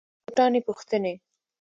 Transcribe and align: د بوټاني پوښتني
د 0.03 0.03
بوټاني 0.25 0.59
پوښتني 0.67 1.13